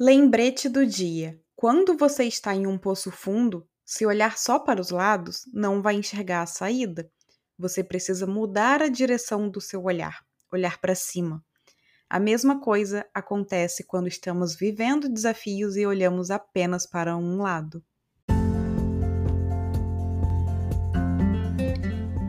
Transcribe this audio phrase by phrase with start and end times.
[0.00, 4.90] Lembrete do dia: quando você está em um poço fundo, se olhar só para os
[4.90, 7.10] lados, não vai enxergar a saída.
[7.58, 11.44] Você precisa mudar a direção do seu olhar, olhar para cima.
[12.08, 17.82] A mesma coisa acontece quando estamos vivendo desafios e olhamos apenas para um lado.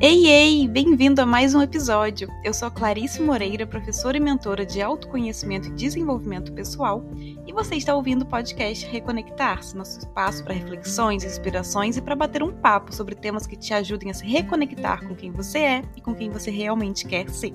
[0.00, 0.68] Ei, ei!
[0.68, 2.28] Bem-vindo a mais um episódio!
[2.44, 7.04] Eu sou Clarice Moreira, professora e mentora de autoconhecimento e desenvolvimento pessoal,
[7.44, 12.44] e você está ouvindo o podcast Reconectar-se, nosso espaço para reflexões, inspirações e para bater
[12.44, 16.00] um papo sobre temas que te ajudem a se reconectar com quem você é e
[16.00, 17.52] com quem você realmente quer ser.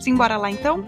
[0.00, 0.84] Simbora lá então?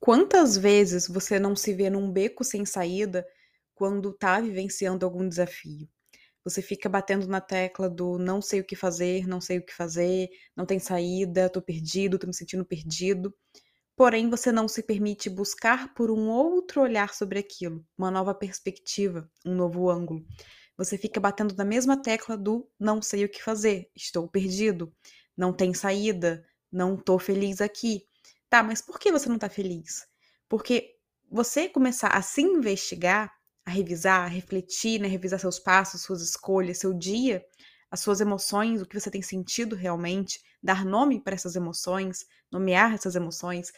[0.00, 3.24] Quantas vezes você não se vê num beco sem saída
[3.76, 5.88] quando está vivenciando algum desafio?
[6.46, 9.74] Você fica batendo na tecla do não sei o que fazer, não sei o que
[9.74, 13.34] fazer, não tem saída, tô perdido, tô me sentindo perdido.
[13.96, 19.28] Porém, você não se permite buscar por um outro olhar sobre aquilo, uma nova perspectiva,
[19.44, 20.24] um novo ângulo.
[20.78, 24.94] Você fica batendo na mesma tecla do não sei o que fazer, estou perdido,
[25.36, 28.06] não tem saída, não tô feliz aqui.
[28.48, 30.06] Tá, mas por que você não tá feliz?
[30.48, 30.94] Porque
[31.28, 33.35] você começar a se investigar
[33.66, 35.08] a revisar, a refletir, né?
[35.08, 37.44] Revisar seus passos, suas escolhas, seu dia,
[37.90, 42.94] as suas emoções, o que você tem sentido realmente, dar nome para essas emoções, nomear
[42.94, 43.72] essas emoções,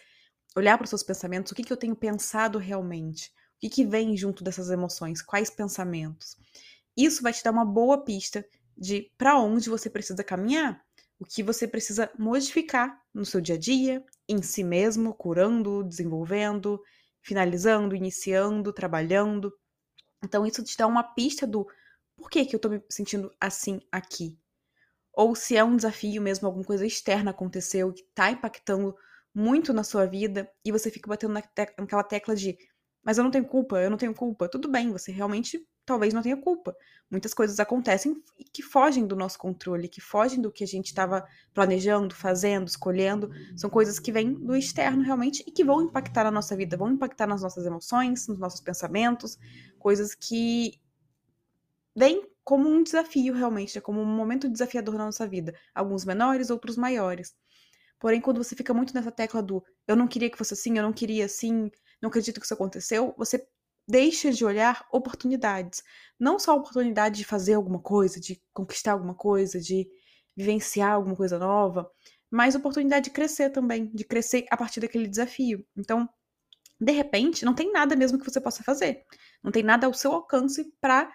[0.55, 3.87] olhar para os seus pensamentos, o que, que eu tenho pensado realmente, o que, que
[3.87, 6.37] vem junto dessas emoções, quais pensamentos.
[6.97, 8.45] Isso vai te dar uma boa pista
[8.77, 10.83] de para onde você precisa caminhar,
[11.19, 16.81] o que você precisa modificar no seu dia a dia, em si mesmo, curando, desenvolvendo,
[17.23, 19.53] finalizando, iniciando, trabalhando.
[20.23, 21.67] Então, isso te dá uma pista do
[22.17, 24.37] por que, que eu tô me sentindo assim aqui.
[25.13, 28.97] Ou se é um desafio mesmo, alguma coisa externa aconteceu que tá impactando
[29.35, 32.57] muito na sua vida e você fica batendo na te naquela tecla de
[33.03, 34.49] mas eu não tenho culpa, eu não tenho culpa.
[34.49, 36.77] Tudo bem, você realmente talvez não tenha culpa.
[37.11, 38.23] Muitas coisas acontecem
[38.53, 43.31] que fogem do nosso controle, que fogem do que a gente estava planejando, fazendo, escolhendo.
[43.57, 46.91] São coisas que vêm do externo realmente e que vão impactar na nossa vida, vão
[46.91, 49.39] impactar nas nossas emoções, nos nossos pensamentos,
[49.79, 50.81] coisas que
[51.97, 55.55] vêm como um desafio realmente, é como um momento desafiador na nossa vida.
[55.75, 57.35] Alguns menores, outros maiores.
[57.99, 60.83] Porém, quando você fica muito nessa tecla do eu não queria que fosse assim, eu
[60.83, 63.47] não queria assim, não acredito que isso aconteceu, você
[63.89, 65.83] deixa de olhar oportunidades.
[66.19, 69.89] Não só a oportunidade de fazer alguma coisa, de conquistar alguma coisa, de
[70.37, 71.91] vivenciar alguma coisa nova,
[72.31, 75.67] mas oportunidade de crescer também, de crescer a partir daquele desafio.
[75.77, 76.09] Então,
[76.81, 79.05] de repente, não tem nada mesmo que você possa fazer.
[79.43, 81.13] Não tem nada ao seu alcance para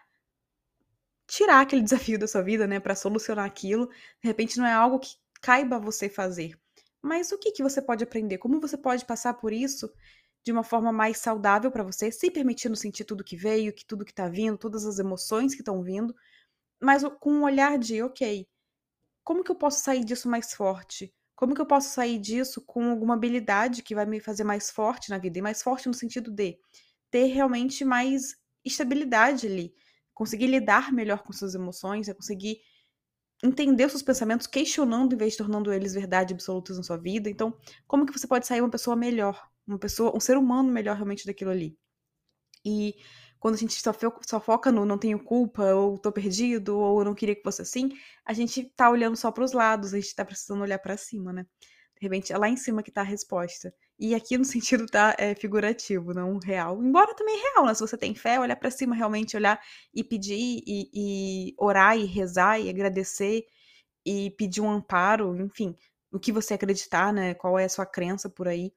[1.28, 3.88] tirar aquele desafio da sua vida, né, para solucionar aquilo.
[4.22, 6.60] De repente não é algo que caiba você fazer.
[7.02, 8.38] Mas o que que você pode aprender?
[8.38, 9.92] Como você pode passar por isso
[10.44, 14.04] de uma forma mais saudável para você, se permitindo sentir tudo que veio, que tudo
[14.04, 16.14] que está vindo, todas as emoções que estão vindo,
[16.82, 18.46] mas com um olhar de, ok,
[19.24, 21.14] como que eu posso sair disso mais forte?
[21.44, 25.10] Como que eu posso sair disso com alguma habilidade que vai me fazer mais forte
[25.10, 25.40] na vida?
[25.40, 26.58] E mais forte no sentido de
[27.12, 29.76] ter realmente mais estabilidade ali,
[30.14, 32.62] conseguir lidar melhor com suas emoções, é conseguir
[33.44, 37.30] entender seus pensamentos, questionando em vez de tornando eles verdade absolutas na sua vida.
[37.30, 37.54] Então,
[37.86, 39.52] como que você pode sair uma pessoa melhor?
[39.68, 41.78] uma pessoa, um ser humano melhor realmente daquilo ali.
[42.66, 42.96] E
[43.44, 43.94] quando a gente só,
[44.26, 47.90] só foca no não tenho culpa, ou tô perdido, ou não queria que fosse assim,
[48.24, 51.34] a gente tá olhando só para os lados, a gente tá precisando olhar para cima,
[51.34, 51.46] né?
[51.94, 53.74] De repente é lá em cima que tá a resposta.
[54.00, 56.82] E aqui no sentido tá é, figurativo, não real.
[56.82, 57.74] Embora também é real, né?
[57.74, 59.60] Se você tem fé, olhar para cima realmente, olhar
[59.94, 63.44] e pedir, e, e orar, e rezar, e agradecer,
[64.06, 65.76] e pedir um amparo, enfim,
[66.14, 67.34] o que você acreditar, né?
[67.34, 68.72] Qual é a sua crença por aí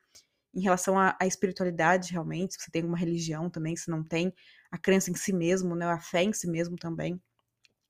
[0.57, 4.33] em relação à, à, espiritualidade, realmente, se você tem alguma religião também, se não tem,
[4.71, 7.21] a crença em si mesmo, né, a fé em si mesmo também.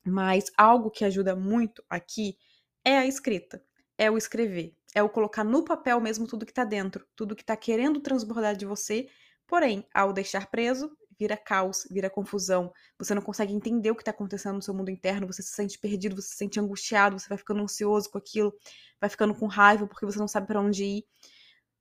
[0.05, 2.37] Mas algo que ajuda muito aqui
[2.83, 3.63] é a escrita,
[3.97, 7.43] é o escrever, é o colocar no papel mesmo tudo que tá dentro, tudo que
[7.43, 9.07] tá querendo transbordar de você,
[9.47, 14.11] porém, ao deixar preso, vira caos, vira confusão, você não consegue entender o que está
[14.11, 17.37] acontecendo no seu mundo interno, você se sente perdido, você se sente angustiado, você vai
[17.37, 18.53] ficando ansioso com aquilo,
[18.99, 21.05] vai ficando com raiva porque você não sabe para onde ir.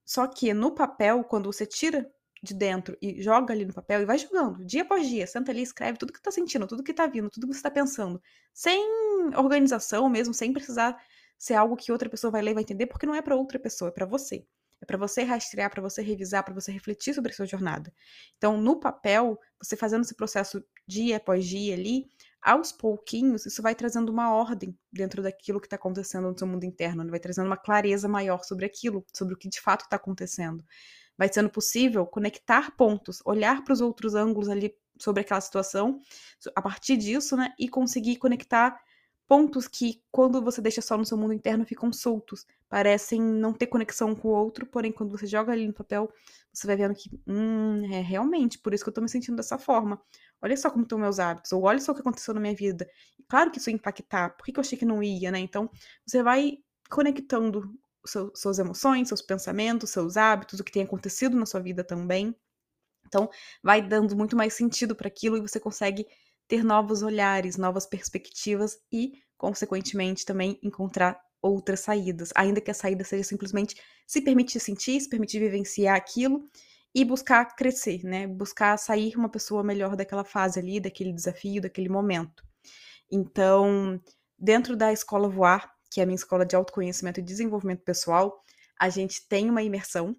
[0.06, 2.10] Só que no papel, quando você tira
[2.42, 5.62] de dentro e joga ali no papel e vai jogando, dia após dia, senta ali,
[5.62, 8.22] escreve tudo que tá sentindo, tudo que tá vindo, tudo que você tá pensando,
[8.54, 8.80] sem
[9.36, 10.96] organização mesmo, sem precisar
[11.38, 13.58] ser algo que outra pessoa vai ler e vai entender, porque não é para outra
[13.58, 14.46] pessoa, é para você.
[14.86, 17.92] É para você rastrear, para você revisar, para você refletir sobre a sua jornada.
[18.36, 22.08] Então, no papel, você fazendo esse processo dia após dia ali,
[22.40, 26.62] aos pouquinhos, isso vai trazendo uma ordem dentro daquilo que está acontecendo no seu mundo
[26.62, 27.10] interno, né?
[27.10, 30.64] vai trazendo uma clareza maior sobre aquilo, sobre o que de fato está acontecendo.
[31.18, 36.00] Vai sendo possível conectar pontos, olhar para os outros ângulos ali sobre aquela situação,
[36.54, 38.78] a partir disso, né, e conseguir conectar
[39.28, 43.66] pontos que, quando você deixa só no seu mundo interno, ficam soltos, parecem não ter
[43.66, 46.10] conexão com o outro, porém, quando você joga ali no papel,
[46.52, 49.58] você vai vendo que, hum, é realmente, por isso que eu tô me sentindo dessa
[49.58, 50.00] forma.
[50.42, 52.88] Olha só como estão meus hábitos, ou olha só o que aconteceu na minha vida.
[53.18, 55.38] E claro que isso ia impactar, por que, eu achei que não ia, né?
[55.40, 55.70] Então,
[56.06, 56.58] você vai
[56.90, 57.72] conectando
[58.06, 62.34] seu, suas emoções, seus pensamentos, seus hábitos, o que tem acontecido na sua vida também.
[63.06, 63.30] Então,
[63.62, 66.06] vai dando muito mais sentido para aquilo e você consegue
[66.48, 73.04] ter novos olhares, novas perspectivas e, consequentemente, também encontrar outras saídas, ainda que a saída
[73.04, 73.76] seja simplesmente
[74.06, 76.48] se permitir sentir, se permitir vivenciar aquilo
[76.94, 78.26] e buscar crescer, né?
[78.26, 82.42] Buscar sair uma pessoa melhor daquela fase ali, daquele desafio, daquele momento.
[83.10, 84.00] Então,
[84.38, 88.42] dentro da escola Voar, que é a minha escola de autoconhecimento e desenvolvimento pessoal,
[88.78, 90.16] a gente tem uma imersão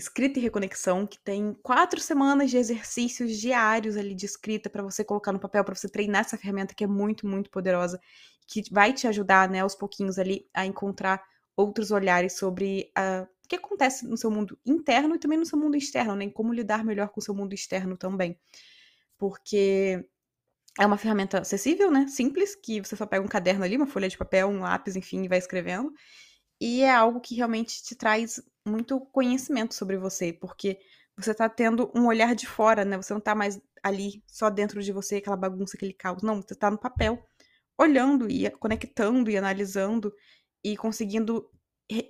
[0.00, 5.04] escrita e reconexão, que tem quatro semanas de exercícios diários ali de escrita para você
[5.04, 8.00] colocar no papel, para você treinar essa ferramenta que é muito, muito poderosa,
[8.46, 11.22] que vai te ajudar, né, aos pouquinhos ali a encontrar
[11.56, 15.58] outros olhares sobre uh, o que acontece no seu mundo interno e também no seu
[15.58, 18.38] mundo externo, né, como lidar melhor com o seu mundo externo também.
[19.18, 20.04] Porque
[20.78, 24.08] é uma ferramenta acessível, né, simples, que você só pega um caderno ali, uma folha
[24.08, 25.92] de papel, um lápis, enfim, e vai escrevendo.
[26.60, 30.78] E é algo que realmente te traz muito conhecimento sobre você, porque
[31.16, 32.96] você tá tendo um olhar de fora, né?
[32.96, 36.22] Você não tá mais ali só dentro de você, aquela bagunça, aquele caos.
[36.22, 37.22] Não, você tá no papel,
[37.78, 40.12] olhando e conectando e analisando
[40.64, 41.48] e conseguindo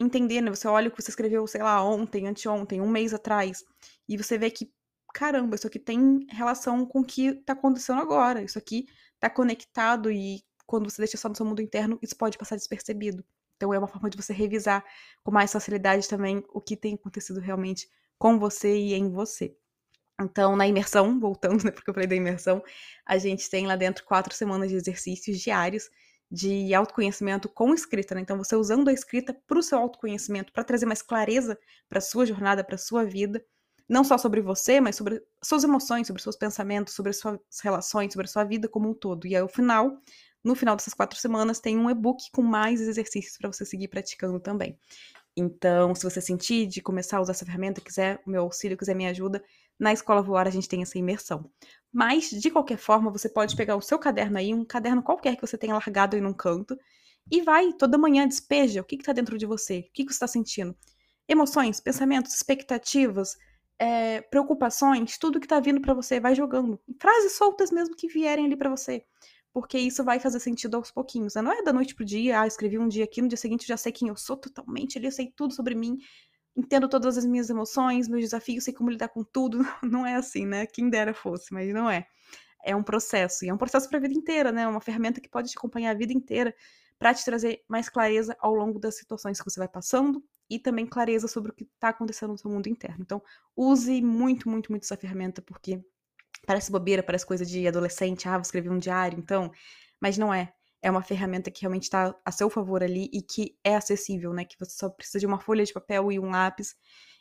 [0.00, 0.50] entender, né?
[0.50, 3.64] Você olha o que você escreveu, sei lá, ontem, anteontem, um mês atrás,
[4.08, 4.70] e você vê que,
[5.14, 8.42] caramba, isso aqui tem relação com o que tá acontecendo agora.
[8.42, 8.86] Isso aqui
[9.18, 13.24] tá conectado e quando você deixa só no seu mundo interno, isso pode passar despercebido.
[13.60, 14.82] Então é uma forma de você revisar
[15.22, 17.86] com mais facilidade também o que tem acontecido realmente
[18.18, 19.54] com você e em você.
[20.18, 22.62] Então, na imersão, voltando, né, porque eu falei da imersão,
[23.04, 25.90] a gente tem lá dentro quatro semanas de exercícios diários
[26.30, 28.22] de autoconhecimento com escrita, né?
[28.22, 32.24] Então, você usando a escrita para o seu autoconhecimento, para trazer mais clareza para sua
[32.24, 33.44] jornada, para sua vida,
[33.86, 38.26] não só sobre você, mas sobre suas emoções, sobre seus pensamentos, sobre suas relações, sobre
[38.26, 39.26] a sua vida como um todo.
[39.26, 39.98] E ao final,
[40.42, 44.40] no final dessas quatro semanas, tem um e-book com mais exercícios para você seguir praticando
[44.40, 44.78] também.
[45.36, 48.94] Então, se você sentir de começar a usar essa ferramenta, quiser o meu auxílio, quiser
[48.94, 49.42] minha ajuda,
[49.78, 51.50] na Escola Voar a gente tem essa imersão.
[51.92, 55.46] Mas, de qualquer forma, você pode pegar o seu caderno aí, um caderno qualquer que
[55.46, 56.76] você tenha largado aí num canto,
[57.30, 60.16] e vai toda manhã, despeja o que está dentro de você, o que, que você
[60.16, 60.76] está sentindo.
[61.28, 63.36] Emoções, pensamentos, expectativas,
[63.78, 66.78] é, preocupações, tudo que está vindo para você, vai jogando.
[67.00, 69.04] Frases soltas mesmo que vierem ali para você
[69.52, 71.34] porque isso vai fazer sentido aos pouquinhos.
[71.34, 71.42] Né?
[71.42, 73.76] Não é da noite pro dia, ah, escrevi um dia aqui, no dia seguinte já
[73.76, 75.98] sei quem eu sou totalmente ali, eu sei tudo sobre mim,
[76.56, 79.58] entendo todas as minhas emoções, meus desafios, sei como lidar com tudo.
[79.82, 80.66] Não é assim, né?
[80.66, 82.06] Quem dera fosse, mas não é.
[82.62, 84.68] É um processo, e é um processo para a vida inteira, né?
[84.68, 86.54] Uma ferramenta que pode te acompanhar a vida inteira
[86.98, 90.84] para te trazer mais clareza ao longo das situações que você vai passando e também
[90.84, 92.98] clareza sobre o que está acontecendo no seu mundo interno.
[93.00, 93.22] Então,
[93.56, 95.82] use muito, muito, muito essa ferramenta, porque
[96.46, 99.50] Parece bobeira, parece coisa de adolescente, ah, vou escrever um diário, então.
[100.00, 100.52] Mas não é.
[100.82, 104.44] É uma ferramenta que realmente está a seu favor ali e que é acessível, né?
[104.44, 106.74] Que você só precisa de uma folha de papel e um lápis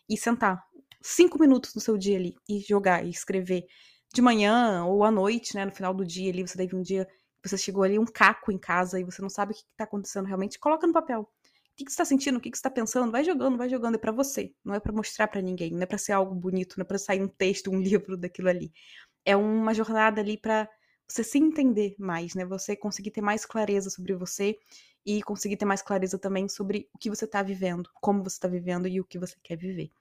[0.09, 0.63] e sentar
[1.01, 3.65] cinco minutos no seu dia ali e jogar e escrever
[4.13, 5.65] de manhã ou à noite, né?
[5.65, 7.07] No final do dia ali, você teve um dia
[7.43, 10.25] você chegou ali um caco em casa e você não sabe o que está acontecendo
[10.25, 11.29] realmente, coloca no papel.
[11.79, 12.37] Que, que você está sentindo?
[12.37, 13.11] O que, que você está pensando?
[13.11, 13.95] Vai jogando, vai jogando.
[13.95, 14.51] É para você.
[14.63, 15.71] Não é para mostrar para ninguém.
[15.71, 16.75] Não é para ser algo bonito.
[16.77, 18.71] Não é para sair um texto, um livro daquilo ali
[19.25, 20.67] é uma jornada ali para
[21.07, 22.45] você se entender mais, né?
[22.45, 24.57] Você conseguir ter mais clareza sobre você
[25.05, 28.47] e conseguir ter mais clareza também sobre o que você está vivendo, como você está
[28.47, 29.91] vivendo e o que você quer viver.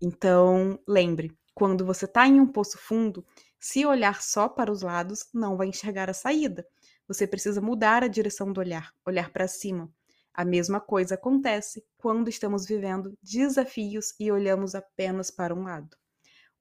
[0.00, 3.24] Então, lembre, quando você está em um poço fundo,
[3.58, 6.66] se olhar só para os lados, não vai enxergar a saída.
[7.06, 9.90] Você precisa mudar a direção do olhar, olhar para cima.
[10.34, 15.96] A mesma coisa acontece quando estamos vivendo desafios e olhamos apenas para um lado.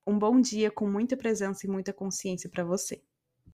[0.06, 3.02] Um bom dia com muita presença e muita consciência para você.